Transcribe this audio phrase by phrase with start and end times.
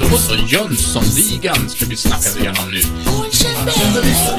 [0.00, 2.80] Då så, Jönssonligan ska vi snacka igenom nu.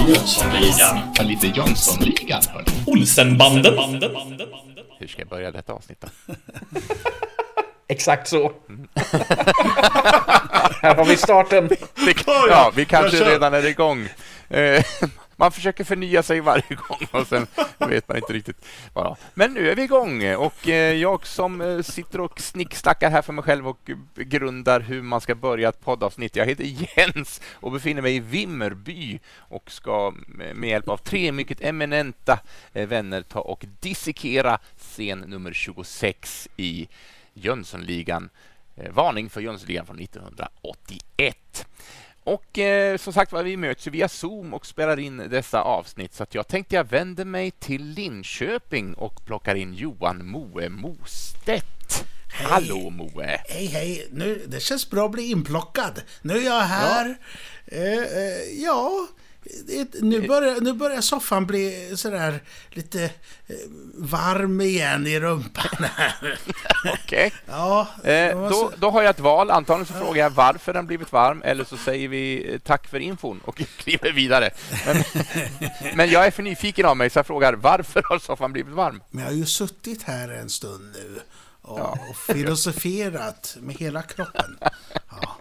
[0.07, 0.99] Jönssonligan.
[1.15, 2.71] Ja, lite Jönssonligan, hörni.
[2.85, 3.73] Olsenbanden.
[4.99, 6.33] Hur ska jag börja detta avsnitt då?
[7.87, 8.51] Exakt så.
[10.81, 11.69] Här har vi starten.
[12.49, 14.09] Ja, vi kanske redan är igång.
[15.39, 17.47] Man försöker förnya sig varje gång och sen
[17.77, 19.15] vet man inte riktigt Bara.
[19.33, 23.33] Men nu är vi igång och eh, jag som eh, sitter och snickstackar här för
[23.33, 26.35] mig själv och grundar hur man ska börja ett poddavsnitt.
[26.35, 31.31] Jag heter Jens och befinner mig i Vimmerby och ska eh, med hjälp av tre
[31.31, 32.39] mycket eminenta
[32.73, 36.87] vänner ta och dissekera scen nummer 26 i
[37.33, 38.29] Jönssonligan.
[38.89, 41.65] Varning för Jönssonligan från 1981.
[42.27, 46.23] Och eh, som sagt var, vi möts via Zoom och spelar in dessa avsnitt så
[46.23, 52.05] att jag tänkte jag vänder mig till Linköping och plockar in Johan Moe Mostedt.
[52.33, 52.47] Hej.
[52.49, 53.41] Hallå Moe!
[53.47, 54.07] Hej hej!
[54.11, 56.01] Nu, det känns bra att bli inplockad.
[56.21, 57.17] Nu är jag här.
[57.65, 59.07] Ja, eh, eh, ja
[60.01, 63.55] nu, börjar, nu börjar soffan bli sådär lite eh,
[63.93, 66.13] varm igen i rumpan här.
[66.93, 67.27] Okej.
[67.27, 67.31] Okay.
[67.45, 69.51] Ja, eh, då, då har jag ett val.
[69.51, 72.99] Antagligen så frågar jag varför den blivit varm eller så säger vi eh, tack för
[72.99, 74.49] infon och kliver vidare.
[74.85, 75.03] Men,
[75.95, 79.01] men jag är för nyfiken av mig så jag frågar varför har soffan blivit varm?
[79.09, 81.19] Men jag har ju suttit här en stund nu
[81.61, 81.99] och, ja.
[82.09, 84.57] och filosoferat med hela kroppen.
[85.09, 85.37] Ja.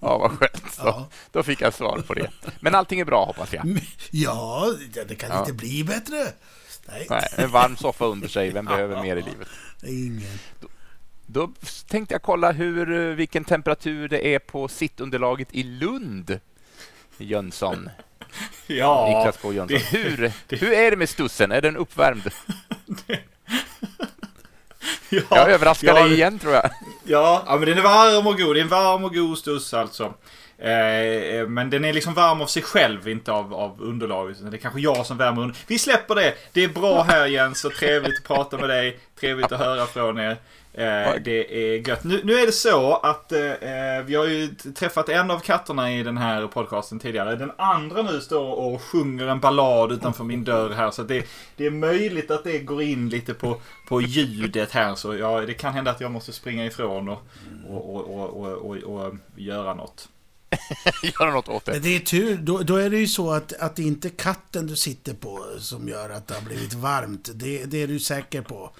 [0.00, 0.72] Ja, vad skönt.
[0.72, 1.08] Så, ja.
[1.32, 2.30] Då fick jag svar på det.
[2.60, 3.80] Men allting är bra, hoppas jag.
[4.10, 4.72] Ja,
[5.08, 5.40] det kan ja.
[5.40, 6.16] inte bli bättre.
[6.88, 7.06] Nej.
[7.10, 7.28] Nej.
[7.36, 8.50] en varm soffa under sig.
[8.50, 9.48] Vem behöver mer i livet?
[9.82, 10.38] Ingen.
[10.60, 10.68] Då,
[11.26, 11.50] då
[11.88, 16.40] tänkte jag kolla hur, vilken temperatur det är på sittunderlaget i Lund,
[17.18, 17.90] Jönsson.
[18.66, 19.78] Ja, Niklas K Jönsson.
[19.78, 21.52] Det, hur, det, hur är det med stussen?
[21.52, 22.30] Är den uppvärmd?
[23.06, 23.18] Det,
[25.10, 26.70] ja, jag överraskar ja, dig igen tror jag.
[27.04, 28.56] Ja, ja, men den är varm och god.
[28.56, 30.14] Det är en varm och god stuss alltså.
[30.58, 34.50] Eh, men den är liksom varm av sig själv, inte av, av underlaget.
[34.50, 35.56] Det är kanske jag som värmer under.
[35.66, 36.34] Vi släpper det.
[36.52, 38.98] Det är bra här Jens och trevligt att prata med dig.
[39.20, 40.36] Trevligt att höra från er.
[40.76, 42.04] Eh, det är gött.
[42.04, 45.92] Nu, nu, är det så att eh, eh, vi har ju träffat en av katterna
[45.92, 47.36] i den här podcasten tidigare.
[47.36, 50.90] Den andra nu står och sjunger en ballad utanför min dörr här.
[50.90, 51.26] Så det,
[51.56, 54.94] det är möjligt att det går in lite på, på ljudet här.
[54.94, 57.22] Så ja, det kan hända att jag måste springa ifrån och,
[57.68, 60.08] och, och, och, och göra något.
[61.20, 61.72] göra något åt det.
[61.72, 62.36] Men det är tur.
[62.36, 65.44] Då, då, är det ju så att, att det inte är katten du sitter på
[65.58, 67.30] som gör att det har blivit varmt.
[67.34, 68.72] Det, det är du säker på.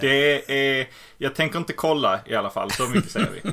[0.00, 0.86] Det är...
[1.18, 3.52] Jag tänker inte kolla i alla fall, så mycket säger vi.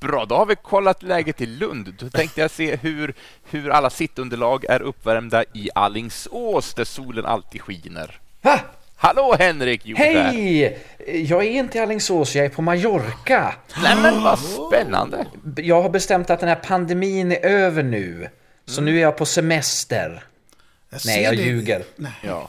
[0.00, 1.94] Bra, då har vi kollat läget i Lund.
[1.98, 3.14] Då tänkte jag se hur,
[3.50, 8.20] hur alla sittunderlag är uppvärmda i Allingsås, där solen alltid skiner.
[8.42, 8.60] Ha!
[8.96, 10.78] Hallå Henrik Hej!
[11.06, 13.54] Jag är inte i Allingsås, jag är på Mallorca.
[13.82, 15.26] Nej men vad spännande.
[15.56, 18.28] Jag har bestämt att den här pandemin är över nu.
[18.66, 18.92] Så mm.
[18.92, 20.24] nu är jag på semester.
[20.90, 21.42] Jag Nej, jag det.
[21.42, 21.82] ljuger.
[21.96, 22.12] Nej.
[22.22, 22.48] Ja.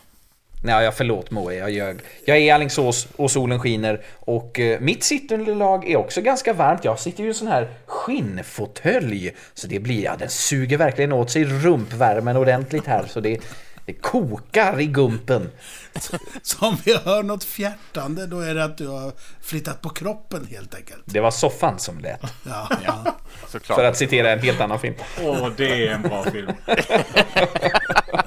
[0.68, 2.00] Nej, jag förlåt Moe, jag ljög.
[2.26, 6.86] Jag är i Alingsås och solen skiner och eh, mitt sittunderlag är också ganska varmt.
[6.86, 11.14] Jag sitter ju i en sån här skinnfåtölj så det blir, ja den suger verkligen
[11.14, 13.40] åt sig rumpvärmen ordentligt här så det,
[13.86, 15.50] det kokar i gumpen.
[16.42, 19.12] Så om vi hör något fjärtande då är det att du har
[19.42, 21.02] flyttat på kroppen helt enkelt.
[21.06, 22.22] Det var soffan som lät.
[22.46, 23.18] Ja, ja.
[23.64, 24.96] För att citera en helt annan film.
[25.22, 26.52] Åh, det är en bra film.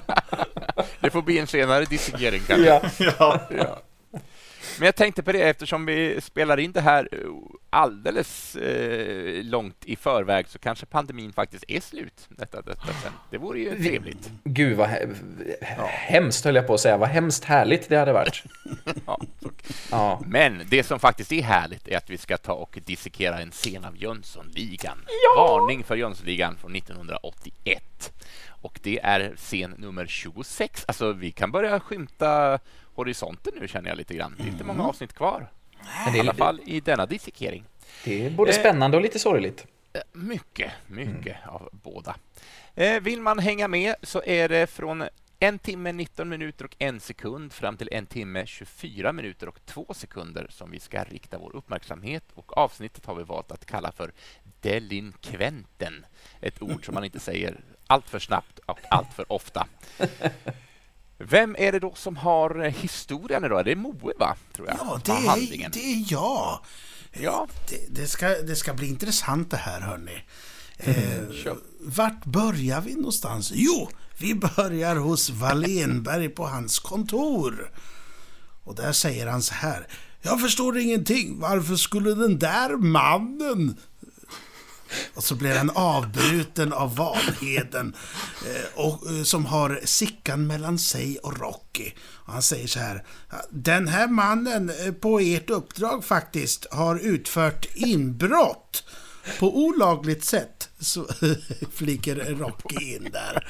[1.10, 2.66] Det får bli en senare dissekering kanske.
[2.66, 2.82] Ja.
[3.18, 3.40] ja.
[3.50, 3.82] ja.
[4.78, 7.18] Men jag tänkte på det eftersom vi spelar in det här eh,
[7.70, 12.28] alldeles eh, långt i förväg så kanske pandemin faktiskt är slut.
[12.28, 13.12] Detta, detta sen.
[13.30, 14.30] Det vore ju trevligt.
[14.44, 15.08] Gud vad he
[15.60, 15.86] ja.
[15.86, 16.96] hemskt höll jag på att säga.
[16.96, 18.42] Vad hemskt härligt det hade varit.
[19.06, 19.20] ja,
[19.90, 20.20] ja.
[20.26, 23.84] Men det som faktiskt är härligt är att vi ska ta och dissekera en scen
[23.84, 24.98] av Jönssonligan.
[25.06, 25.42] Ja!
[25.42, 28.12] Varning för Jönssonligan från 1981.
[28.60, 30.84] Och det är scen nummer 26.
[30.88, 32.58] Alltså, vi kan börja skymta
[32.94, 34.34] horisonten nu känner jag lite grann.
[34.38, 34.86] Det är inte många mm.
[34.86, 35.50] avsnitt kvar.
[36.14, 37.64] I alla fall i denna dissekering.
[38.04, 39.66] Det är både eh, spännande och lite sorgligt.
[39.92, 41.48] Eh, mycket, mycket mm.
[41.48, 42.16] av båda.
[42.74, 45.04] Eh, vill man hänga med så är det från
[45.42, 49.86] en timme 19 minuter och en sekund fram till en timme 24 minuter och två
[49.94, 54.12] sekunder som vi ska rikta vår uppmärksamhet och avsnittet har vi valt att kalla för
[54.60, 56.06] delinkventen.
[56.40, 59.66] Ett ord som man inte säger allt för snabbt och allt för ofta.
[61.18, 63.64] Vem är det då som har historien idag?
[63.64, 64.36] Det är Moe, va?
[64.52, 64.76] Tror jag.
[64.80, 66.60] Ja, det är, det är jag.
[67.12, 67.48] Ja.
[67.68, 70.22] Det, det, ska, det ska bli intressant det här, hörni.
[70.78, 73.52] Mm, eh, vart börjar vi någonstans?
[73.54, 73.88] Jo,
[74.20, 77.70] vi börjar hos Wallenberg på hans kontor.
[78.64, 79.86] Och där säger han så här.
[80.22, 81.40] Jag förstår ingenting.
[81.40, 83.76] Varför skulle den där mannen
[85.14, 87.94] och så blir han avbruten av Vanheden
[88.46, 91.92] eh, och, eh, som har Sickan mellan sig och Rocky.
[92.00, 93.04] Och han säger så här.
[93.50, 98.84] Den här mannen eh, på ert uppdrag faktiskt har utfört inbrott
[99.38, 100.68] på olagligt sätt.
[100.78, 101.06] Så
[101.74, 103.46] fliker Rocky in där.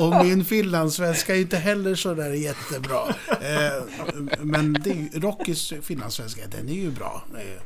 [0.00, 3.14] Och min finlandssvenska är inte heller så där jättebra.
[4.38, 7.24] Men det, Rockys finlandssvenska, den är ju bra.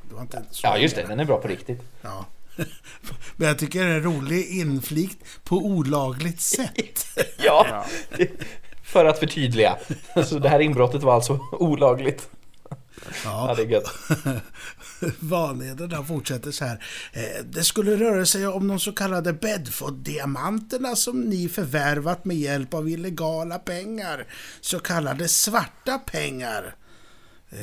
[0.08, 1.02] Det var inte så ja, just det.
[1.08, 1.82] Den är bra på riktigt.
[2.02, 2.26] Ja.
[3.36, 7.06] Men jag tycker det är en rolig inflikt på olagligt sätt.
[7.44, 7.86] ja,
[8.82, 9.76] för att förtydliga.
[10.26, 12.28] Så det här inbrottet var alltså olagligt.
[12.70, 12.76] Ja,
[13.24, 13.90] ja det är gött.
[15.20, 16.84] Vanheden fortsätter så här.
[17.12, 22.74] Eh, det skulle röra sig om de så kallade Bedford-diamanterna som ni förvärvat med hjälp
[22.74, 24.26] av illegala pengar.
[24.60, 26.74] Så kallade svarta pengar.
[27.50, 27.58] Eh,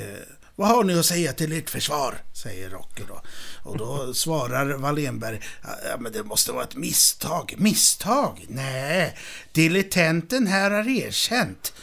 [0.56, 2.24] vad har ni att säga till ert försvar?
[2.34, 3.22] säger Rocky då.
[3.64, 7.56] Och då svarar Wallenberg, ja men det måste vara ett misstag.
[7.58, 8.46] Misstag?
[8.50, 9.18] Nej,
[9.52, 11.74] Dilettenten här har erkänt.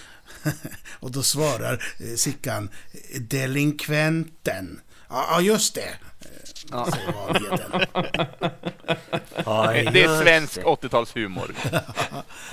[1.01, 2.71] och då svarar eh, Sickan,
[3.21, 4.81] delinkventen.
[5.09, 5.91] Ja, just det.
[6.71, 6.87] Ja.
[9.93, 11.55] det är svensk 80-talshumor.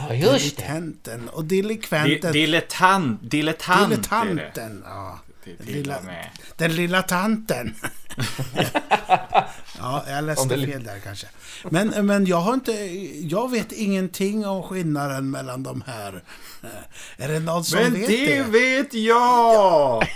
[0.09, 1.19] Ja, just det.
[1.31, 2.31] och dilikventen.
[2.33, 3.19] Dilettant.
[3.21, 3.89] Dilettant.
[3.89, 5.19] Dilettanten, ja
[5.59, 6.01] lilla.
[6.57, 7.75] Den lilla tanten.
[9.85, 11.27] ja, jag läste fel där kanske.
[11.69, 12.71] Men, men jag har inte...
[13.21, 16.23] Jag vet ingenting om skillnaden mellan de här.
[17.17, 18.43] Är det någon som men vet det?
[18.43, 20.07] Men det vet jag!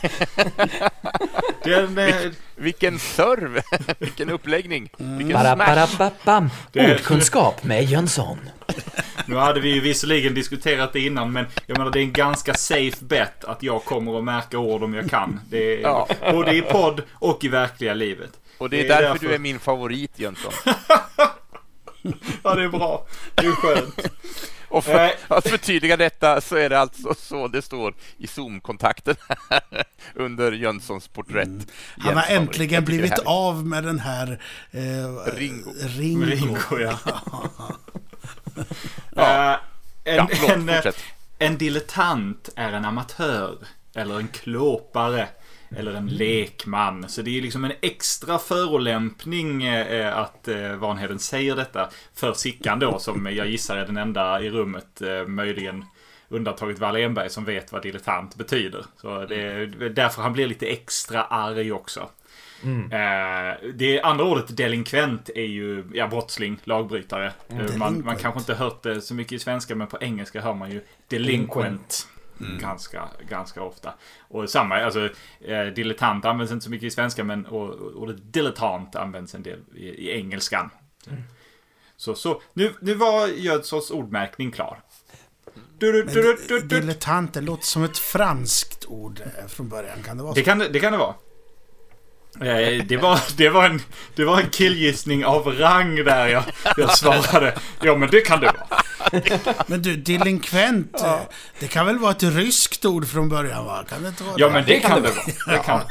[1.63, 3.61] Den, Vil, vilken serv!
[3.99, 4.89] vilken uppläggning!
[4.99, 5.17] Mm.
[5.17, 8.37] Vilken bara, Ordkunskap med Jönsson.
[9.25, 12.53] Nu hade vi ju visserligen diskuterat det innan, men jag menar det är en ganska
[12.53, 15.39] safe bet att jag kommer att märka ord om jag kan.
[15.49, 16.07] Det är, ja.
[16.31, 18.31] Både i podd och i verkliga livet.
[18.59, 20.53] Och det är, det är därför, därför du är min favorit Jönsson.
[22.43, 23.05] ja, det är bra.
[23.35, 23.99] Det är skönt.
[24.69, 25.11] Och för eh.
[25.27, 29.15] att förtydliga detta så är det alltså så det står i Zoom-kontakten
[30.15, 31.47] under Jönssons porträtt.
[31.47, 31.65] Mm.
[31.97, 34.41] Han har äntligen blivit av med den här
[34.71, 35.71] eh, Ringo.
[35.79, 36.25] Ringo.
[36.25, 36.99] Ringo ja.
[39.15, 39.53] ja.
[39.53, 39.59] Uh,
[40.03, 40.93] en, ja, förlåt, en, eh,
[41.39, 43.57] en dilettant är en amatör
[43.95, 45.27] eller en klåpare
[45.75, 47.09] eller en lekman.
[47.09, 52.79] Så det är liksom en extra förolämpning eh, att eh, Vanheden säger detta för Sickan
[52.79, 55.85] då, som jag gissar är den enda i rummet, eh, möjligen
[56.29, 58.85] undantaget Wallenberg, som vet vad dilettant betyder.
[59.01, 62.09] Så det är därför han blir lite extra arg också.
[62.63, 62.91] Mm.
[62.91, 67.31] Eh, det andra ordet delinkvent är ju ja, brottsling, lagbrytare.
[67.49, 67.79] Mm.
[67.79, 70.71] Man, man kanske inte hört det så mycket i svenska men på engelska hör man
[70.71, 72.07] ju delinquent.
[72.39, 72.57] Mm.
[72.57, 73.93] Ganska, ganska ofta.
[74.27, 75.09] Och samma, alltså
[75.41, 79.85] eh, dilettant används inte så mycket i svenska men ordet dilettant används en del i,
[79.85, 80.69] i engelskan.
[81.07, 81.23] Mm.
[81.97, 84.81] Så, så nu, nu var Jödssons ordmärkning klar.
[86.63, 89.97] Dilettant, det låter som ett franskt ord eh, från början.
[90.05, 90.39] Kan det vara så?
[90.39, 91.15] Det kan det kan det vara.
[92.41, 93.81] Eh, det var, det, var en,
[94.15, 96.43] det var en killgissning av rang där jag,
[96.77, 97.57] jag svarade.
[97.81, 98.81] Ja, men det kan det vara.
[99.67, 101.15] Men du, delinkvent, ja.
[101.15, 101.21] Eh,
[101.59, 103.85] det kan väl vara ett ryskt ord från början va?
[103.89, 104.53] Kan det inte vara Ja, det?
[104.53, 105.57] men det, det kan, det vara.
[105.57, 105.81] Det kan.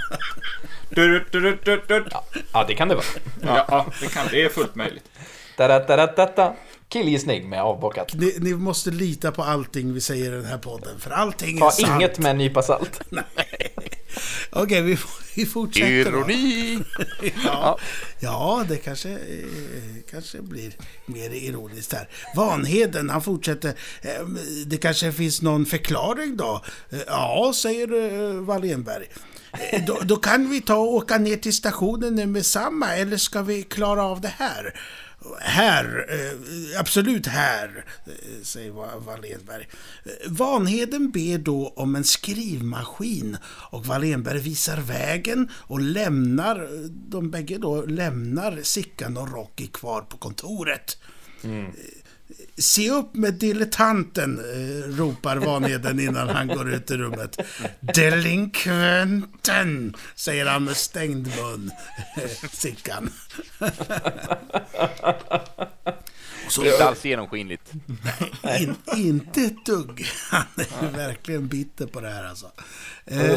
[0.91, 2.25] Du, du, du, ja.
[2.53, 3.05] ja, det kan det vara.
[3.43, 5.05] Ja, ja det, kan, det är fullt möjligt.
[5.57, 6.57] Da, da, da, da, da.
[6.89, 8.15] Killgissning med avbockat.
[8.15, 11.67] Ni, ni, måste lita på allting vi säger i den här podden, för allting Ta
[11.67, 11.89] är sant.
[11.89, 13.01] Ta inget med en nypa salt.
[13.09, 13.25] Nej.
[14.51, 14.99] Okej, vi,
[15.35, 16.79] vi fortsätter Ironi!
[17.45, 17.79] ja,
[18.21, 19.19] ja, det kanske, eh,
[20.11, 20.73] kanske blir
[21.07, 22.09] mer ironiskt här.
[22.37, 23.75] Vanheden, han fortsätter.
[24.03, 24.27] Eh,
[24.67, 26.65] det kanske finns någon förklaring då?
[26.91, 29.07] Eh, ja, säger Wallenberg.
[29.87, 33.43] Då, då, kan vi ta och åka ner till stationen nu med samma eller ska
[33.43, 34.75] vi klara av det här?
[35.41, 38.71] Här, eh, absolut här, eh, säger
[39.01, 39.69] Wallenberg.
[40.27, 46.69] Vanheden ber då om en skrivmaskin och Wallenberg visar vägen och lämnar,
[47.11, 50.99] de bägge då lämnar Sickan och Rocky kvar på kontoret.
[51.45, 51.73] Mm.
[52.57, 54.45] Se upp med dilettanten, eh,
[54.99, 57.39] ropar Vanheden innan han går ut ur rummet.
[57.81, 61.71] Delinkventen, säger han med stängd mun,
[62.53, 63.11] Sickan.
[66.49, 67.73] Så, det är inte alls genomskinligt.
[68.43, 70.07] Nej, in, inte ett dugg.
[70.31, 72.47] Han är verkligen bitter på det här alltså.
[73.07, 73.37] Eh,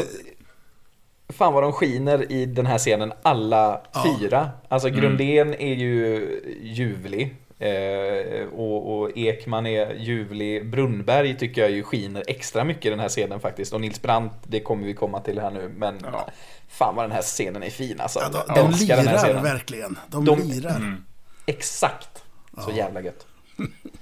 [1.30, 4.18] Fan vad de skiner i den här scenen, alla ja.
[4.20, 4.50] fyra.
[4.68, 5.60] Alltså Grundén mm.
[5.60, 7.36] är ju ljuvlig.
[7.62, 10.70] Eh, och, och, Ekman är ljuvlig.
[10.70, 13.74] Brunnberg tycker jag ju skiner extra mycket i den här scenen faktiskt.
[13.74, 15.72] Och Nils Brandt, det kommer vi komma till här nu.
[15.78, 16.30] Men ja.
[16.68, 18.20] fan vad den här scenen är fin alltså.
[18.20, 19.98] Ja, de, de lirar verkligen.
[20.08, 20.76] De, de lirar.
[20.76, 21.06] Mm.
[21.46, 22.24] Exakt.
[22.66, 23.26] Så jävla gött.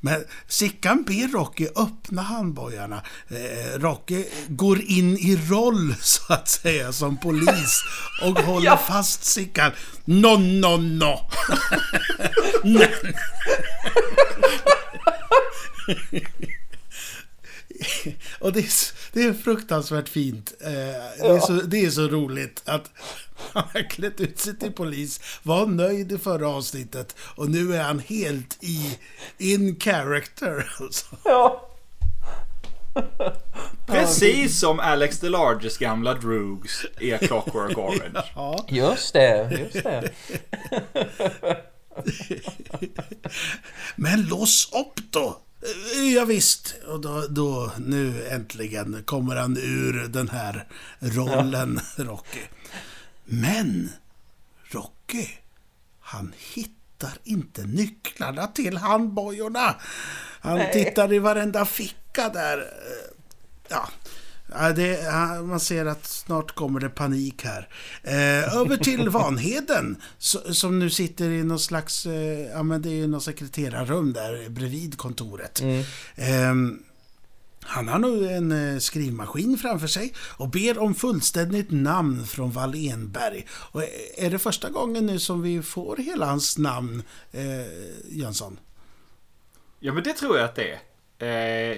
[0.00, 3.02] Men Sickan ber Rocky öppna handbojarna.
[3.28, 7.82] Eh, Rocky går in i roll, så att säga, som polis
[8.22, 8.76] och håller ja.
[8.76, 9.72] fast Sickan.
[10.04, 11.30] No, no, no!
[18.38, 20.54] och det är, det är fruktansvärt fint.
[20.60, 22.90] Eh, det, är så, det är så roligt att
[23.52, 27.82] han har klätt ut sig till polis, var nöjd i förra avsnittet och nu är
[27.82, 28.98] han helt i
[29.38, 30.72] in character.
[30.80, 31.06] Alltså.
[31.24, 31.68] Ja.
[33.86, 38.22] Precis som Alex the Larges gamla Droogs i Clockwork Orange.
[38.34, 38.66] Ja.
[38.68, 40.10] Just det, just det.
[43.96, 45.45] Men lås upp då!
[46.14, 46.74] Ja, visst.
[46.86, 50.68] Och då, då, nu äntligen kommer han ur den här
[51.00, 52.04] rollen, ja.
[52.04, 52.42] Rocky.
[53.24, 53.90] Men
[54.70, 55.28] Rocky,
[56.00, 59.74] han hittar inte nycklarna till handbojorna.
[60.40, 60.72] Han Nej.
[60.72, 62.64] tittar i varenda ficka där.
[63.68, 63.88] Ja,
[64.76, 65.12] det,
[65.44, 67.68] man ser att snart kommer det panik här.
[68.02, 69.96] Eh, över till Vanheden,
[70.50, 74.48] som nu sitter i någon slags, eh, ja men det är ju något sekreterarrum där
[74.48, 75.60] bredvid kontoret.
[75.60, 75.84] Mm.
[76.14, 76.78] Eh,
[77.68, 83.46] han har nu en eh, skrivmaskin framför sig och ber om fullständigt namn från Wallenberg.
[83.50, 83.82] Och
[84.16, 87.42] är det första gången nu som vi får hela hans namn, eh,
[88.10, 88.58] Jönsson?
[89.80, 90.80] Ja, men det tror jag att det är.
[91.18, 91.26] Eh,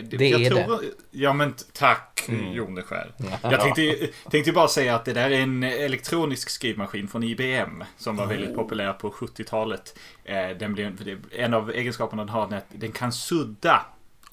[0.04, 0.88] det jag är tror, det.
[1.10, 2.52] Ja, men tack mm.
[2.52, 3.14] Joneskär.
[3.42, 8.16] Jag tänkte, tänkte bara säga att det där är en elektronisk skrivmaskin från IBM som
[8.16, 8.28] var oh.
[8.28, 9.98] väldigt populär på 70-talet.
[10.24, 13.86] Eh, den blev, en av egenskaperna den har är att den kan sudda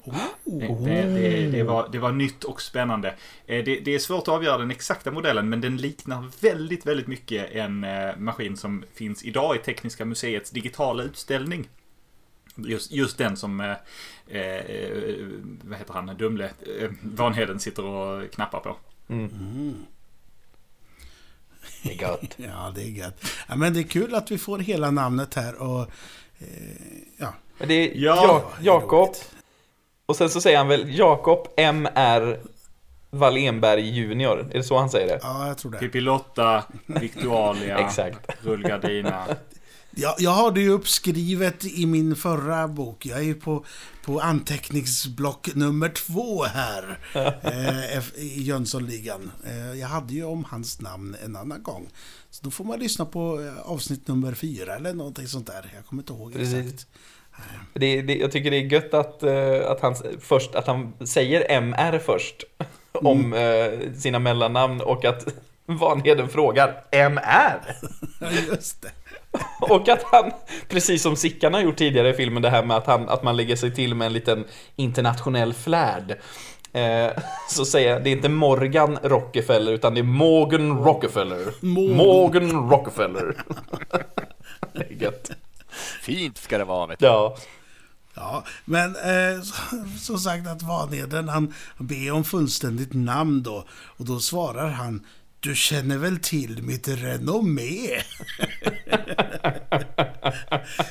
[0.06, 0.84] Oh.
[0.84, 3.08] Det, det, det, var, det var nytt och spännande.
[3.46, 7.06] Eh, det, det, är svårt att avgöra den exakta modellen men den liknar väldigt, väldigt
[7.06, 11.68] mycket en eh, maskin som finns idag i Tekniska museets digitala utställning.
[12.56, 15.14] Just, just den som, eh, eh,
[15.62, 18.76] vad heter han, Dumle, eh, Vanheden sitter och knappar på.
[19.08, 19.24] Mm.
[19.24, 19.86] Mm.
[21.82, 22.34] Det är gött.
[22.36, 23.24] ja, det är gött.
[23.48, 25.80] Ja, men det är kul att vi får hela namnet här och
[26.38, 26.46] eh,
[27.16, 27.34] ja.
[27.58, 29.14] Men det är ja, Jakob
[30.06, 32.40] och sen så säger han väl Jakob M.R.
[33.10, 34.38] Wallenberg Junior.
[34.50, 35.18] Är det så han säger det?
[35.22, 35.78] Ja, jag tror det.
[35.78, 38.44] Pippi Lotta, Victualia, Exakt.
[38.44, 39.24] Rullgardina.
[39.98, 43.06] Jag, jag har det ju uppskrivet i min förra bok.
[43.06, 43.64] Jag är ju på,
[44.04, 46.98] på anteckningsblock nummer två här
[47.42, 49.30] eh, i Jönssonligan.
[49.46, 51.88] Eh, jag hade ju om hans namn en annan gång.
[52.30, 55.72] Så då får man lyssna på eh, avsnitt nummer fyra eller någonting sånt där.
[55.74, 56.86] Jag kommer inte ihåg exakt.
[57.74, 61.50] Det, det, jag tycker det är gött att, uh, att, han, först, att han säger
[61.50, 63.06] MR först mm.
[63.06, 65.26] om uh, sina mellannamn och att
[65.66, 67.76] Vanheden frågar MR.
[68.50, 68.90] Just det.
[69.60, 70.30] Och att han,
[70.68, 73.36] precis som Sickan har gjort tidigare i filmen, det här med att, han, att man
[73.36, 74.44] lägger sig till med en liten
[74.76, 76.18] internationell flärd.
[76.72, 77.10] Eh,
[77.50, 81.54] så säger jag, det är inte Morgan Rockefeller utan det är Morgan Rockefeller.
[81.60, 83.36] Morgan, Morgan Rockefeller.
[84.72, 85.30] det är gött.
[86.00, 86.86] Fint ska det vara.
[86.86, 87.06] Vet du.
[87.06, 87.36] Ja.
[88.18, 89.42] Ja, men eh,
[90.00, 93.64] som sagt att Vanheden han ber om fullständigt namn då.
[93.70, 95.06] Och då svarar han
[95.40, 97.88] du känner väl till mitt renommé?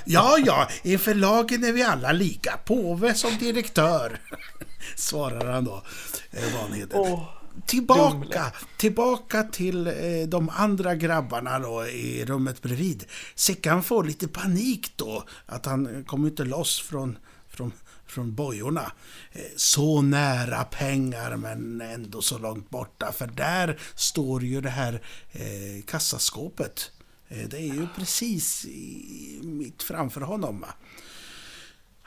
[0.05, 2.59] ja, ja, inför lagen är vi alla lika.
[2.65, 4.19] Påve som direktör,
[4.95, 5.83] svarar han då,
[6.31, 6.99] eh, Vanheden.
[6.99, 7.35] Oh
[7.65, 9.93] tillbaka, tillbaka till eh,
[10.27, 13.05] de andra grabbarna då i rummet bredvid.
[13.35, 17.17] Sickan får lite panik då, att han kommer inte loss från,
[17.49, 17.71] från,
[18.15, 18.91] från bojorna.
[19.31, 25.01] Eh, så nära pengar men ändå så långt borta, för där står ju det här
[25.31, 26.91] eh, kassaskåpet.
[27.27, 30.59] Eh, det är ju precis i, mitt framför honom.
[30.59, 30.73] Va?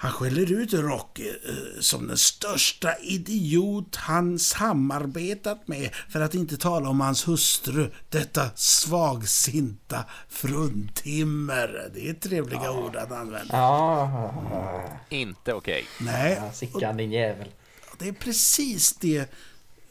[0.01, 6.57] Han skäller ut Rocky eh, som den största idiot han samarbetat med, för att inte
[6.57, 11.91] tala om hans hustru, detta svagsinta fruntimmer.
[11.95, 12.85] Det är trevliga ja.
[12.85, 13.55] ord att använda.
[13.57, 15.03] Ja.
[15.09, 15.87] Inte okej.
[16.01, 16.13] Okay.
[16.13, 16.41] Nej.
[16.43, 17.49] Ja, Sickan din jävel.
[17.99, 19.33] Det är precis det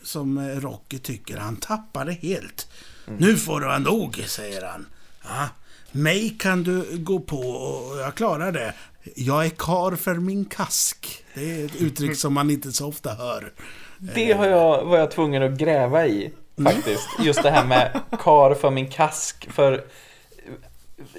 [0.04, 1.38] som eh, Rocky tycker.
[1.38, 2.68] Han tappar det helt.
[3.08, 3.20] Mm.
[3.20, 4.88] Nu får du ha nog, säger han.
[5.24, 5.50] Ja.
[5.92, 8.74] Mig kan du gå på och jag klarar det.
[9.16, 11.24] Jag är kar för min kask.
[11.34, 13.54] Det är ett uttryck som man inte så ofta hör.
[13.98, 16.34] Det har jag, var jag tvungen att gräva i,
[16.64, 17.08] faktiskt.
[17.20, 19.48] Just det här med kar för min kask.
[19.52, 19.86] För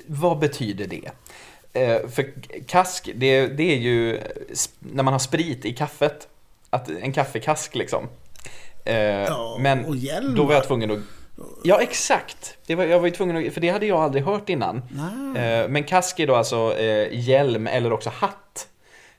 [0.07, 1.11] vad betyder det?
[1.73, 2.33] Eh, för
[2.67, 4.21] kask, det, det är ju
[4.79, 6.29] när man har sprit i kaffet.
[6.71, 8.09] Att, en kaffekask liksom.
[8.85, 10.01] Eh, men
[10.37, 10.99] då var jag tvungen att
[11.65, 12.59] Ja, exakt.
[12.67, 14.77] Det var, jag var ju tvungen att, för det hade jag aldrig hört innan.
[15.37, 18.69] Eh, men kask är då alltså eh, hjälm eller också hatt.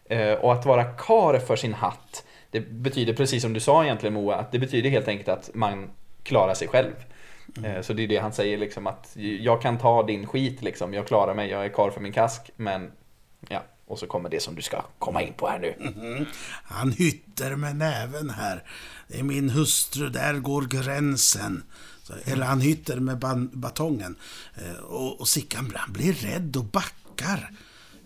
[0.10, 4.14] Eh, och att vara kar för sin hatt, det betyder precis som du sa egentligen
[4.14, 5.90] Moa, att det betyder helt enkelt att man
[6.24, 6.94] klarar sig själv.
[7.58, 7.72] Mm.
[7.72, 10.94] Eh, så det är det han säger liksom att jag kan ta din skit liksom,
[10.94, 12.92] jag klarar mig, jag är kar för min kask, men
[13.50, 15.74] ja, och så kommer det som du ska komma in på här nu.
[15.80, 16.26] Mm.
[16.64, 18.64] Han hytter med näven här.
[19.08, 21.64] Det är min hustru, där går gränsen.
[22.10, 23.20] Så, eller han hytter med
[23.51, 24.16] batongen.
[24.56, 27.51] Eh, och, och Sickan han blir rädd och backar.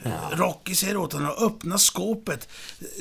[0.03, 0.31] Ja.
[0.33, 2.49] Rocky säger åt honom att öppna skåpet.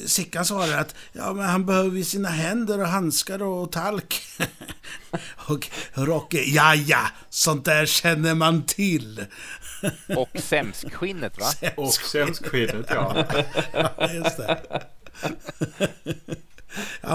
[0.07, 4.23] Sickan svarar att ja, men han behöver sina händer och handskar och talk.
[5.37, 9.25] och Rocky, ja ja, sånt där känner man till.
[10.17, 11.47] och sämskskinnet va?
[11.47, 11.79] Sämskskinnet.
[11.79, 13.27] Och sämskskinnet, ja.
[13.73, 14.83] ja just det.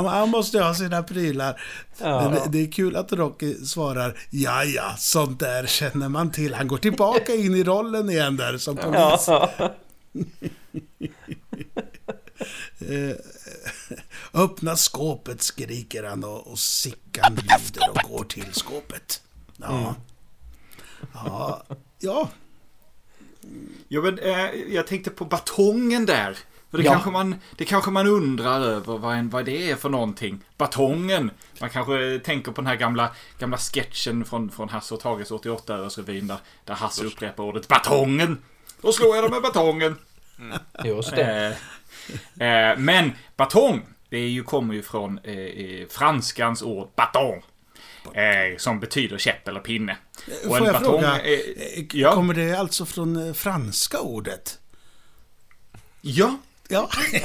[0.06, 1.62] Han måste ha sina prylar.
[1.98, 2.30] Ja.
[2.30, 6.54] Men det är kul att Rocky svarar ja, ja, sånt där känner man till.
[6.54, 9.26] Han går tillbaka in i rollen igen där som polis.
[9.28, 9.50] Ja.
[12.80, 13.16] Eh,
[14.34, 19.22] öppna skåpet, skriker han och, och Sickan lyfter och går till skåpet.
[19.58, 19.80] Ja.
[19.80, 19.94] Mm.
[21.14, 21.64] Ja.
[22.00, 22.30] Ja.
[23.88, 26.38] Ja, men, eh, jag tänkte på batongen där.
[26.72, 26.92] För det, ja.
[26.92, 30.44] kanske man, det kanske man undrar över vad, en, vad det är för någonting.
[30.58, 31.32] Batongen.
[31.60, 36.28] Man kanske tänker på den här gamla, gamla sketchen från, från Hasse och Tages 88-öresrevyn
[36.28, 38.38] där, där Hasse upprepar ordet batongen.
[38.82, 39.96] Då slår jag dem med batongen.
[40.40, 40.58] Mm.
[40.84, 41.58] Just det.
[42.40, 47.42] Eh, eh, men batong, det är ju, kommer ju från eh, eh franskans ord baton.
[48.14, 49.98] Eh, som betyder käpp eller pinne.
[50.44, 51.20] Får jag batong, fråga,
[51.94, 52.14] ja.
[52.14, 54.60] kommer det alltså från franska ordet?
[56.02, 56.38] Ja,
[56.70, 56.90] Ja.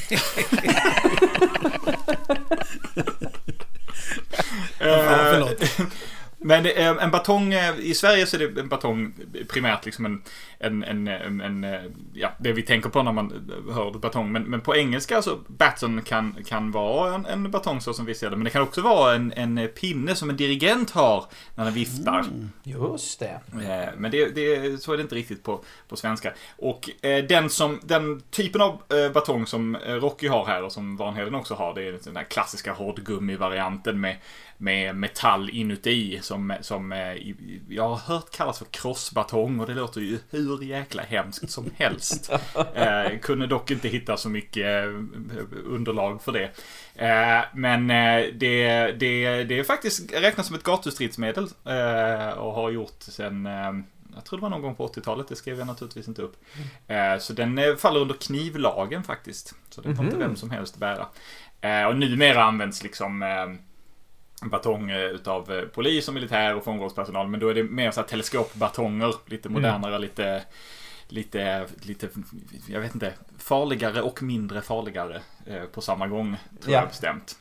[4.78, 5.62] ja förlåt.
[6.44, 6.66] Men
[7.00, 9.14] en batong, eh, i Sverige så är det en batong
[9.48, 10.22] primärt liksom en,
[10.58, 11.80] en, en, en, en eh,
[12.14, 14.32] ja, det vi tänker på när man hör batong.
[14.32, 18.14] Men, men på engelska så, baton kan, kan vara en, en batong så som vi
[18.14, 18.36] ser det.
[18.36, 22.18] Men det kan också vara en, en pinne som en dirigent har när den viftar.
[22.20, 23.40] Mm, just det.
[23.52, 26.32] Eh, men det, det, så är det inte riktigt på, på svenska.
[26.56, 26.90] Och
[27.28, 28.82] den, som, den typen av
[29.14, 32.72] batong som Rocky har här och som Vanheden också har, det är den här klassiska
[32.72, 34.16] hårdgummi-varianten med
[34.62, 37.14] med metall inuti som, som eh,
[37.68, 42.32] jag har hört kallas för krossbatong och det låter ju hur jäkla hemskt som helst.
[42.74, 44.90] eh, kunde dock inte hitta så mycket eh,
[45.64, 46.50] underlag för det.
[46.94, 52.70] Eh, men eh, det, det, det är faktiskt räknas som ett gatustridsmedel eh, och har
[52.70, 53.48] gjort sen
[54.14, 56.36] jag tror det var någon gång på 80-talet, det skrev jag naturligtvis inte upp.
[57.20, 59.54] Så den faller under knivlagen faktiskt.
[59.70, 60.04] Så det får mm -hmm.
[60.04, 61.06] inte vem som helst bära.
[61.88, 63.22] Och numera används liksom
[64.50, 67.28] batong utav eh, polis och militär och fångvårdspersonal.
[67.28, 69.14] Men då är det mer så här teleskopbatonger.
[69.26, 69.62] Lite mm.
[69.62, 70.00] modernare, mm.
[70.00, 70.42] lite,
[71.08, 72.08] lite, lite,
[72.66, 76.36] jag vet inte, farligare och mindre farligare eh, på samma gång.
[76.60, 76.80] Tror ja.
[76.80, 77.36] jag bestämt.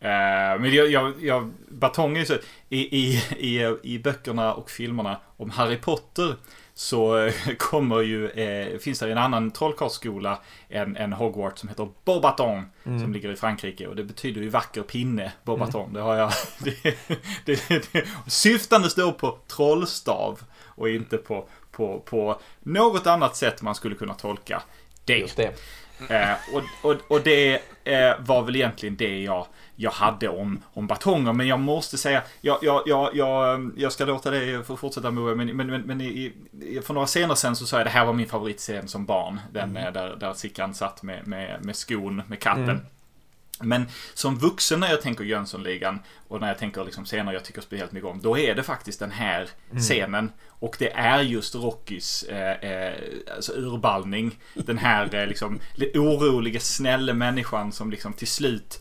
[0.00, 2.34] Eh, men jag, jag, jag batong är så,
[2.68, 6.36] i, i, i, i böckerna och filmerna om Harry Potter
[6.78, 12.64] så kommer ju, eh, finns det en annan trollkarlsskola än, än Hogwarts som heter Bobaton.
[12.84, 13.00] Mm.
[13.00, 15.82] Som ligger i Frankrike och det betyder ju vacker pinne, Bobaton.
[15.82, 15.94] Mm.
[15.94, 16.32] Det har jag.
[17.44, 23.62] Det, det, det, syftandes då på trollstav och inte på, på, på något annat sätt
[23.62, 24.62] man skulle kunna tolka
[25.04, 25.18] det.
[25.18, 25.54] Just det.
[26.08, 27.54] Eh, och, och, och det
[27.84, 31.32] eh, var väl egentligen det jag jag hade om, om batonger.
[31.32, 35.34] Men jag måste säga, jag, jag, jag, jag, jag ska låta dig få fortsätta Moe,
[35.34, 36.32] men, men, men, men i,
[36.84, 39.40] för några scener sen så sa jag det här var min favoritscen som barn.
[39.52, 39.92] Den mm.
[39.92, 42.64] där, där Sickan satt med, med, med skon, med katten.
[42.64, 42.86] Mm.
[43.60, 47.60] Men som vuxen när jag tänker Jönssonligan och när jag tänker liksom scener jag tycker
[47.60, 49.82] speciellt mycket om, då är det faktiskt den här mm.
[49.82, 50.32] scenen.
[50.48, 52.94] Och det är just Rockys eh, eh,
[53.36, 54.38] alltså urballning.
[54.54, 55.60] Den här eh, liksom
[55.94, 58.80] oroliga, snälla människan som liksom till slut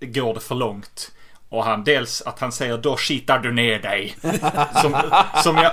[0.00, 1.12] går det för långt.
[1.48, 4.16] Och han, dels att han säger då skitar du ner dig.
[4.82, 5.72] Som, som jag...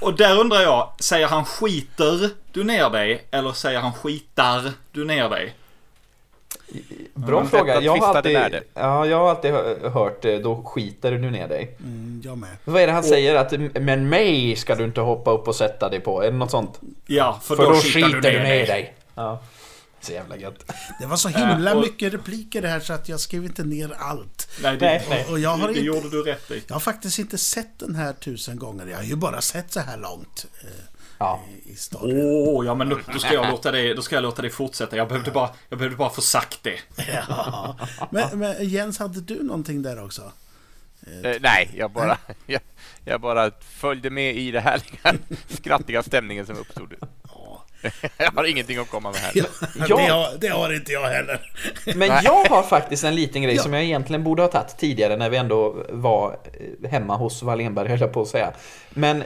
[0.00, 3.28] Och där undrar jag, säger han skiter du ner dig?
[3.30, 5.54] Eller säger han skitar du ner dig?
[7.14, 7.80] Bra mm, fråga.
[7.80, 8.36] Jag har, alltid,
[8.74, 9.52] ja, jag har alltid
[9.92, 11.76] hört eh, då skiter du ner dig.
[11.80, 12.50] Mm, jag med.
[12.64, 13.34] Vad är det han och, säger?
[13.34, 13.52] Att
[13.82, 16.22] men mig ska du inte hoppa upp och sätta dig på?
[16.22, 16.80] Är det något sånt?
[17.06, 18.66] Ja, för, för då, då skiter du ner, du ner dig.
[18.66, 18.94] dig.
[19.14, 19.40] Ja.
[20.00, 20.72] Så jävla gött.
[21.00, 23.64] Det var så himla uh, och, mycket repliker det här så att jag skrev inte
[23.64, 24.48] ner allt.
[24.62, 26.62] Nej, det, nej, och, och jag har det inte, gjorde du rätt i.
[26.66, 28.86] Jag har faktiskt inte sett den här tusen gånger.
[28.86, 30.46] Jag har ju bara sett så här långt.
[31.18, 31.40] Ja.
[31.66, 31.76] I.
[31.94, 34.50] Åh, oh, ja men då, då, ska jag låta det, då ska jag låta det
[34.50, 34.96] fortsätta.
[34.96, 36.78] Jag behövde bara, jag behövde bara få sagt det.
[37.28, 37.76] Ja.
[38.10, 40.32] Men, men Jens, hade du någonting där också?
[41.06, 42.60] Eh, nej, jag bara, jag,
[43.04, 45.14] jag, bara följde med i det härliga,
[45.48, 46.94] skrattiga stämningen som uppstod.
[48.16, 49.32] Jag har ingenting att komma med här.
[49.34, 49.46] Ja,
[49.86, 51.52] det, har, det, har, inte jag heller.
[51.94, 53.62] Men jag har faktiskt en liten grej ja.
[53.62, 56.38] som jag egentligen borde ha tagit tidigare när vi ändå var
[56.88, 58.52] hemma hos Wallenberg, höll jag på att säga.
[58.90, 59.24] Men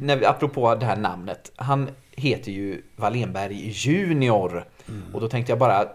[0.00, 1.52] när vi, apropå det här namnet.
[1.56, 4.64] Han heter ju Wallenberg Junior.
[4.88, 5.14] Mm.
[5.14, 5.88] Och då tänkte jag bara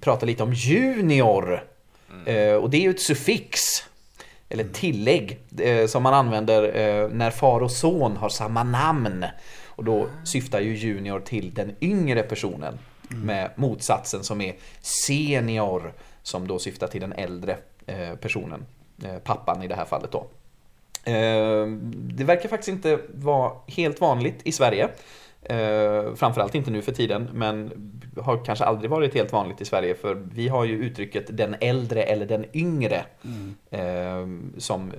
[0.00, 1.64] prata lite om Junior.
[2.10, 2.26] Mm.
[2.26, 3.60] Eh, och det är ju ett suffix.
[4.48, 9.24] Eller tillägg eh, som man använder eh, när far och son har samma namn.
[9.66, 12.78] Och då syftar ju Junior till den yngre personen.
[13.10, 13.26] Mm.
[13.26, 15.92] Med motsatsen som är Senior.
[16.22, 17.56] Som då syftar till den äldre
[18.20, 18.66] personen.
[19.24, 20.26] Pappan i det här fallet då.
[21.04, 24.88] Eh, det verkar faktiskt inte vara helt vanligt i Sverige.
[25.42, 27.72] Eh, framförallt inte nu för tiden, men
[28.20, 32.02] har kanske aldrig varit helt vanligt i Sverige för vi har ju uttrycket den äldre
[32.02, 33.54] eller den yngre mm.
[33.70, 34.92] eh, som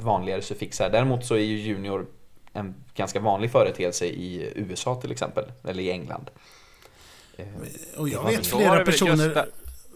[0.00, 0.90] vanligare suffixar.
[0.90, 2.06] Däremot så är ju junior
[2.52, 6.30] en ganska vanlig företeelse i USA till exempel, eller i England.
[7.96, 9.46] Och jag vet flera personer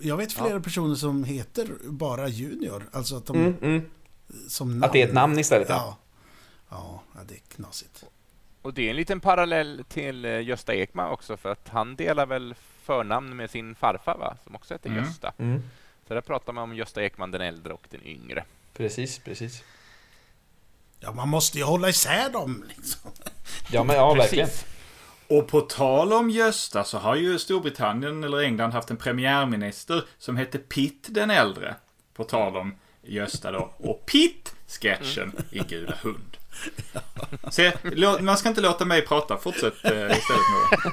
[0.02, 0.60] jag vet flera ja.
[0.60, 2.88] personer som heter bara Junior.
[2.92, 3.36] Alltså att de...
[3.36, 3.82] Mm, mm.
[4.48, 4.84] Som namn.
[4.84, 5.68] Att det är ett namn istället?
[5.68, 5.98] Ja.
[6.68, 8.04] Ja, ja det är knasigt.
[8.62, 12.26] Och det är en liten parallell till eh, Gösta Ekman också för att han delar
[12.26, 14.36] väl förnamn med sin farfar va?
[14.44, 15.04] Som också heter mm.
[15.04, 15.32] Gösta.
[15.38, 15.62] Mm.
[16.08, 18.44] Så där pratar man om Gösta Ekman den äldre och den yngre.
[18.72, 19.64] Precis, precis.
[21.00, 23.10] Ja, man måste ju hålla isär dem liksom.
[23.70, 24.48] Ja, men ja, verkligen.
[25.28, 30.36] Och på tal om Gösta så har ju Storbritannien eller England haft en premiärminister som
[30.36, 31.74] hette Pitt den äldre.
[32.14, 33.74] På tal om Gösta då.
[33.76, 36.36] Och Pitt-sketchen i Gula Hund.
[37.50, 37.72] Se,
[38.20, 39.36] man ska inte låta mig prata.
[39.36, 40.42] Fortsätt eh, istället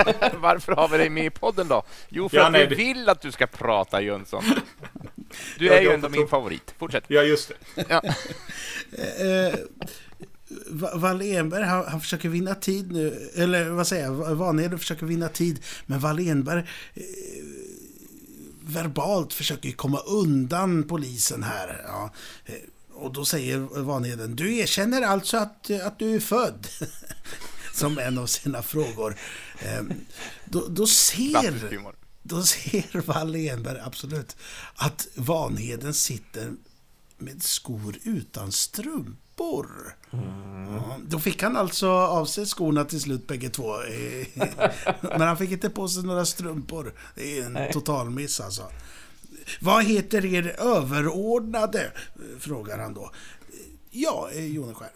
[0.06, 0.38] nu.
[0.38, 1.84] Varför har vi dig med i podden då?
[2.10, 4.43] Jo, för ja, att nej, vi vill att du ska prata Jönsson.
[5.58, 6.74] Du är ju ändå min favorit.
[6.78, 7.04] Fortsätt.
[7.08, 7.86] Ja, just det.
[7.89, 8.02] Ja.
[8.91, 9.60] Eh,
[10.93, 13.30] Wallenberg, han, han, försöker vinna tid nu.
[13.36, 14.36] Eller vad säger jag?
[14.36, 15.63] Vanheden försöker vinna tid.
[15.86, 16.60] Men Wallenberg
[16.93, 17.04] eh,
[18.69, 21.82] verbalt försöker komma undan polisen här.
[21.88, 22.13] Ja.
[22.45, 22.53] Eh,
[22.93, 26.67] och då säger Vanheden, du erkänner alltså att, att du är född?
[27.73, 29.15] Som en av sina frågor.
[29.60, 29.93] Ehm,
[30.45, 31.82] då, då ser,
[32.23, 34.36] då ser Wallenberg absolut
[34.75, 36.51] att Vanheden sitter
[37.17, 38.51] med skor utan
[39.39, 39.67] strumpor.
[40.13, 40.73] Mm.
[40.75, 43.73] Ja, då fick han alltså av sig skorna till slut bägge två.
[45.02, 46.93] Men han fick inte på sig några strumpor.
[47.15, 47.73] Det är en Nej.
[47.73, 48.63] total miss alltså.
[49.62, 51.91] Vad heter er överordnade?
[52.39, 53.12] Frågar han då.
[53.91, 54.89] Ja, eh, Joneskär.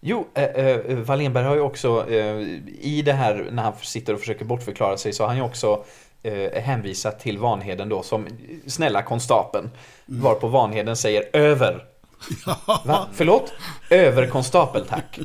[0.00, 2.40] Jo, eh, eh, Wallenberg har ju också eh,
[2.80, 5.84] i det här när han sitter och försöker bortförklara sig så har han ju också
[6.22, 8.26] eh, hänvisat till Vanheden då som
[8.66, 9.70] snälla konstapeln.
[10.08, 10.20] Mm.
[10.22, 11.84] Varpå Vanheden säger över.
[12.84, 13.08] Va?
[13.12, 13.52] Förlåt?
[13.90, 15.18] Överkonstapel tack.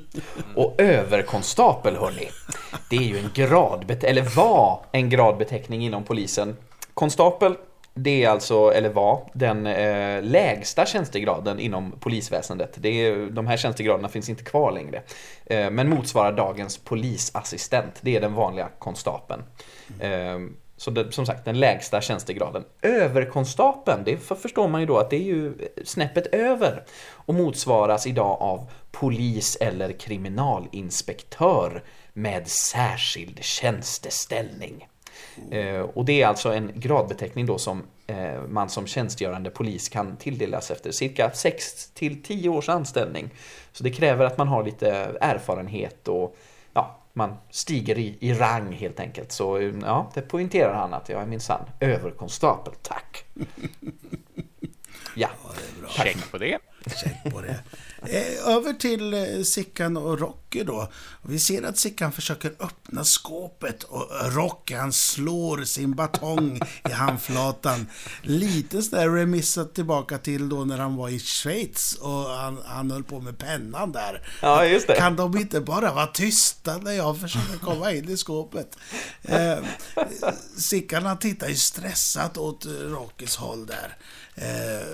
[0.55, 2.29] Och överkonstapel hörni.
[2.89, 6.57] Det är ju en gradbeteckning, eller var en gradbeteckning inom polisen.
[6.93, 7.55] Konstapel
[7.95, 12.73] det är alltså, eller var, den eh, lägsta tjänstegraden inom polisväsendet.
[12.77, 15.01] Det är, de här tjänstegraderna finns inte kvar längre.
[15.45, 17.99] Eh, men motsvarar dagens polisassistent.
[18.01, 19.43] Det är den vanliga konstapeln.
[19.99, 20.39] Eh,
[20.83, 22.63] så det, som sagt, den lägsta tjänstegraden.
[22.81, 28.37] Överkonstapeln, det förstår man ju då att det är ju snäppet över och motsvaras idag
[28.41, 34.87] av polis eller kriminalinspektör med särskild tjänsteställning.
[35.51, 40.17] Eh, och det är alltså en gradbeteckning då som eh, man som tjänstgörande polis kan
[40.17, 43.29] tilldelas efter cirka 6 till 10 års anställning.
[43.71, 44.89] Så det kräver att man har lite
[45.21, 46.35] erfarenhet och
[47.13, 49.31] man stiger i, i rang helt enkelt.
[49.31, 53.25] Så ja, det poängterar han att jag är minsann överkonstapel, tack.
[55.15, 55.29] Ja,
[55.81, 56.59] ja Check på det.
[56.85, 57.63] Check på det.
[58.05, 60.91] Eh, över till eh, Sickan och Rocky då.
[61.21, 67.87] Vi ser att Sickan försöker öppna skåpet och Rocky han slår sin batong i handflatan.
[68.21, 73.03] Lite sådär remissat tillbaka till då när han var i Schweiz och han, han höll
[73.03, 74.27] på med pennan där.
[74.41, 74.95] Ja, just det.
[74.95, 78.77] Kan de inte bara vara tysta när jag försöker komma in i skåpet?
[79.21, 79.57] Eh,
[80.57, 83.97] Sickan han tittar ju stressat åt Rockys håll där.
[84.35, 84.87] Eh,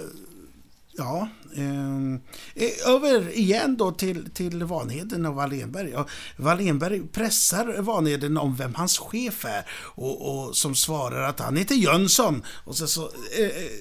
[1.00, 2.20] Ja, ehm,
[2.56, 5.90] eh, över igen då till, till Vanheden och Wallenberg.
[5.90, 6.06] Ja,
[6.38, 11.76] Wallenberg pressar Vanheden om vem hans chef är och, och som svarar att han heter
[11.76, 12.46] Jönsson.
[12.66, 13.72] Och så, så eh, eh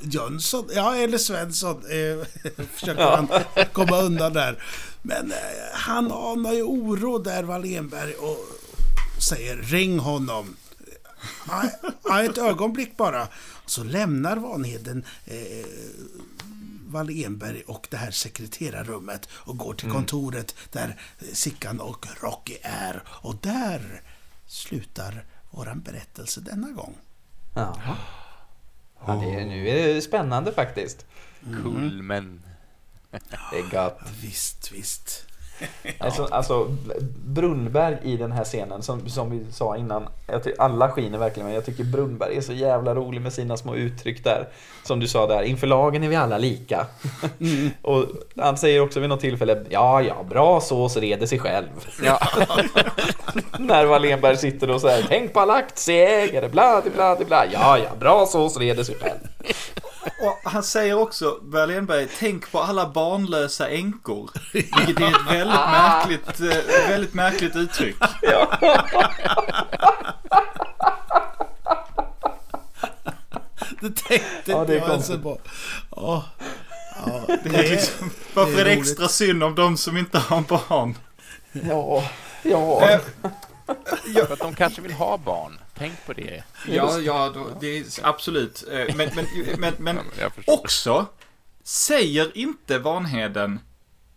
[0.00, 2.26] Jönsson, ja eller Svensson, eh,
[2.74, 3.28] försöker han
[3.72, 4.62] komma undan där.
[5.02, 5.38] Men eh,
[5.72, 8.38] han anar ju oro där, Wallenberg, och
[9.28, 10.56] säger ring honom.
[12.04, 13.28] Ja, ett ögonblick bara.
[13.66, 15.66] Så lämnar Vanheden eh,
[16.86, 19.96] Wallenberg och det här sekreterarrummet och går till mm.
[19.96, 21.00] kontoret där
[21.32, 23.02] Sickan och Rocky är.
[23.08, 24.02] Och där
[24.46, 26.94] slutar våran berättelse denna gång.
[27.54, 27.76] Ja.
[29.06, 31.06] ja det är, nu är det spännande faktiskt.
[31.46, 31.62] Mm.
[31.62, 32.42] Cool, men...
[33.10, 34.00] Det är gott.
[34.22, 35.26] Visst, visst.
[35.98, 36.76] Alltså, alltså,
[37.26, 40.08] Brunnberg i den här scenen, som, som vi sa innan,
[40.58, 44.24] alla skiner verkligen, men jag tycker Brunnberg är så jävla rolig med sina små uttryck
[44.24, 44.48] där.
[44.84, 46.86] Som du sa där, inför lagen är vi alla lika.
[47.40, 47.70] Mm.
[47.82, 48.04] och
[48.36, 51.66] han säger också vid något tillfälle, ja, ja, bra sås reder sig själv.
[52.04, 52.20] Ja.
[53.58, 58.26] När Wallenberg sitter och säger, tänk på alla aktieägare, bla, bla, bla, ja, ja, bra
[58.26, 59.18] sås reder sig själv.
[60.20, 64.30] Och han säger också, Berlinberg, tänk på alla barnlösa änkor.
[64.52, 67.96] Vilket är ett väldigt märkligt, eh, väldigt märkligt uttryck.
[68.22, 68.58] Ja.
[73.80, 75.38] Det tänkte ja, jag alltså på.
[75.90, 76.24] Ja,
[77.44, 80.94] det är liksom, varför är det extra synd om de som inte har barn?
[81.52, 82.10] Ja,
[82.42, 82.90] ja.
[82.90, 83.00] Äh,
[84.14, 84.26] ja.
[84.26, 85.58] För att de kanske vill ha barn.
[85.78, 86.42] Tänk på det.
[86.68, 88.64] Ja, ja då, det är absolut.
[88.70, 89.26] Eh, men, men,
[89.58, 89.98] men, men
[90.46, 91.06] också,
[91.62, 93.60] säger inte Vanheden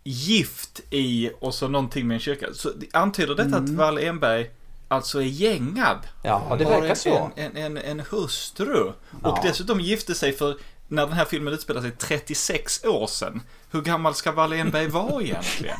[0.04, 2.46] gift i och så någonting med en kyrka.
[2.52, 3.64] Så antyder detta mm.
[3.64, 4.50] att Wall Enberg
[4.88, 5.98] alltså är gängad?
[6.22, 7.30] Ja, det verkar så.
[7.36, 8.92] En, en, en, en hustru.
[9.22, 9.30] Ja.
[9.30, 10.56] Och dessutom gifte sig för
[10.88, 13.42] när den här filmen utspelar sig 36 år sedan.
[13.70, 15.76] Hur gammal ska Wallenberg vara egentligen?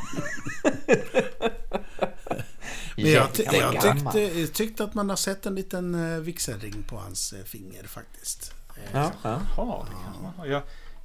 [3.03, 6.97] Men jag, ty jag tyckte, tyckte, att man har sett en liten uh, vigselring på
[6.97, 8.53] hans uh, finger faktiskt.
[8.93, 9.41] Ja, ja.
[9.57, 10.45] ja det kan man ha.
[10.45, 10.61] Jag,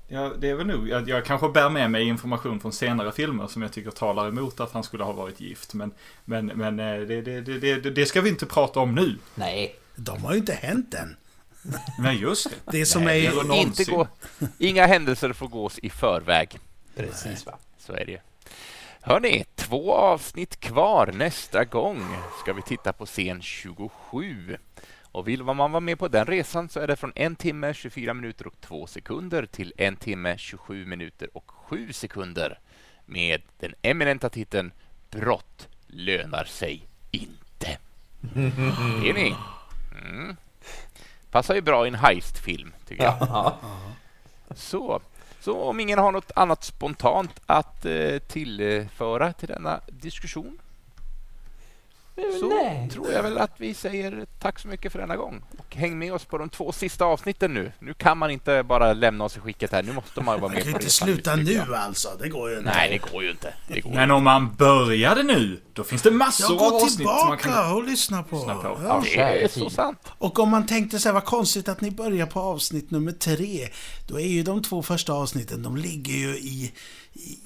[0.08, 0.88] Ja, det är väl nog.
[0.88, 4.60] Jag, jag kanske bär med mig information från senare filmer som jag tycker talar emot
[4.60, 5.74] att han skulle ha varit gift.
[5.74, 5.92] Men,
[6.24, 9.18] men, men eh, det, det, det, det, ska vi inte prata om nu.
[9.34, 9.76] Nej.
[9.96, 11.16] De har ju inte hänt än.
[11.98, 12.78] Nej, just det.
[12.78, 13.54] Det som Nej, är...
[13.54, 14.08] Inte gå,
[14.58, 16.58] inga händelser får gås i förväg.
[16.96, 17.58] Precis, va.
[17.78, 18.20] Så är det
[19.08, 21.10] Hörni, två avsnitt kvar.
[21.14, 22.06] Nästa gång
[22.42, 24.56] ska vi titta på scen 27.
[25.12, 28.14] Och vill man vara med på den resan så är det från en timme 24
[28.14, 32.58] minuter och 2 sekunder till en timme 27 minuter och 7 sekunder
[33.04, 34.72] med den eminenta titeln
[35.10, 37.78] Brott lönar sig inte.
[39.04, 39.34] Är ni.
[40.04, 40.36] Mm.
[41.30, 43.54] Passar ju bra i en heistfilm, tycker jag.
[44.54, 45.00] Så,
[45.46, 50.58] så om ingen har något annat spontant att eh, tillföra till denna diskussion?
[52.40, 52.88] Så Nej.
[52.92, 55.42] tror jag väl att vi säger tack så mycket för denna gång.
[55.58, 57.72] Och häng med oss på de två sista avsnitten nu.
[57.78, 59.82] Nu kan man inte bara lämna oss i skicket här.
[59.82, 62.08] Nu måste man vara med man kan inte sluta nu alltså.
[62.20, 62.70] Det går ju inte.
[62.70, 63.54] Nej, det går ju inte.
[63.68, 67.76] Går Men om man började nu, då finns det massor av avsnitt som man kan...
[67.76, 68.36] och lyssna på.
[68.36, 68.80] Lyssna på.
[68.84, 69.98] Ja, det är så sant.
[70.18, 73.68] Och om man tänkte så här, vad konstigt att ni börjar på avsnitt nummer tre.
[74.08, 76.72] Då är ju de två första avsnitten, de ligger ju i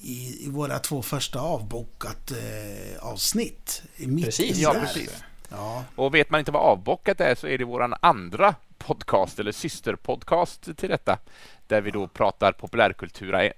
[0.02, 3.82] i, i våra två första avbokat eh, avsnitt.
[3.96, 5.24] I precis, ja, precis.
[5.48, 5.84] Ja.
[5.94, 10.76] Och vet man inte vad avbockat är så är det vår andra podcast eller systerpodcast
[10.76, 11.18] till detta
[11.66, 13.52] där vi då pratar populärkultura, eh,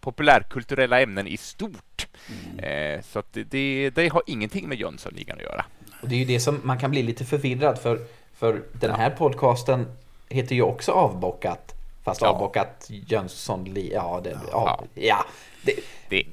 [0.00, 2.06] populärkulturella ämnen i stort.
[2.28, 2.64] Mm.
[2.64, 5.64] Eh, så att det, det, har ingenting med Jönssonligan att göra.
[6.02, 7.98] Och det är ju det som man kan bli lite förvirrad för,
[8.34, 9.86] för den här podcasten
[10.28, 11.74] heter ju också Avbockat.
[12.04, 12.28] Fast ja.
[12.28, 14.84] avbockat Jönsson, ja, det, ja.
[14.94, 15.26] ja
[15.62, 15.74] det,
[16.08, 16.24] det,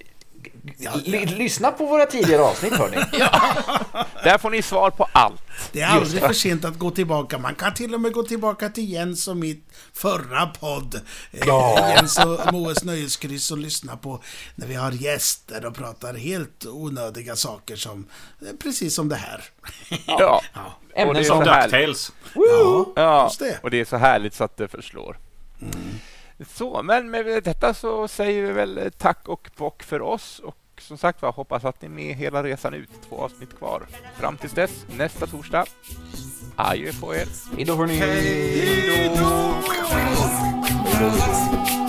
[1.25, 2.97] Lyssna på våra tidigare avsnitt hörni.
[3.19, 4.05] ja.
[4.23, 5.41] Där får ni svar på allt.
[5.71, 7.37] Det är aldrig för sent att gå tillbaka.
[7.37, 10.95] Man kan till och med gå tillbaka till Jens och mitt förra podd.
[11.31, 11.89] Eh, ja.
[11.95, 14.21] Jens och Moes nöjeskryss och lyssna på
[14.55, 18.07] när vi har gäster och pratar helt onödiga saker som
[18.41, 19.43] eh, precis som det här.
[20.05, 20.41] Ja.
[20.53, 20.73] ja.
[20.95, 22.11] Ämnen som DuckTales.
[22.35, 23.31] Ja, ja.
[23.61, 25.17] och det är så härligt så att det förslår.
[26.47, 30.97] Så, men med detta så säger vi väl tack och bock för oss och som
[30.97, 32.89] sagt var, hoppas att ni är med hela resan ut.
[33.09, 33.87] Två avsnitt kvar.
[34.19, 35.65] Fram tills dess, nästa torsdag.
[36.55, 37.27] Adjö på er.
[37.55, 37.95] Hejdå hörni!
[37.95, 39.23] Hejdå!
[40.93, 41.88] Hejdå!